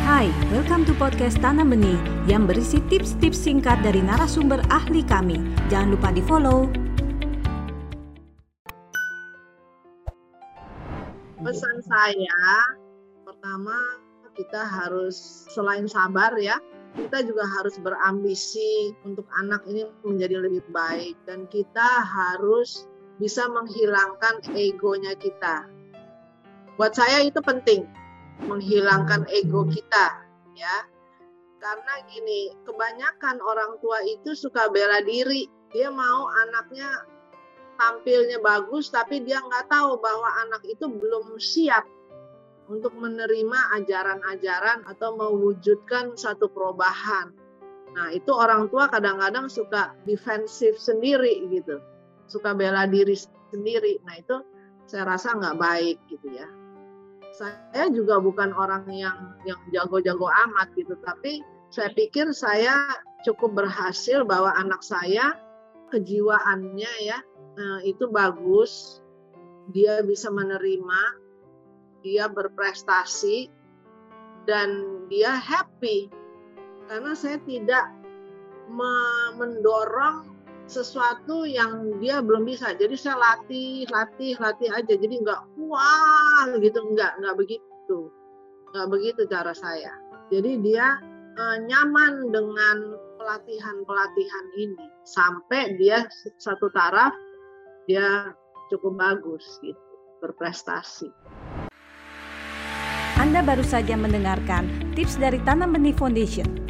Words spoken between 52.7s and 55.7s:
diri sendiri. Nah, itu saya rasa nggak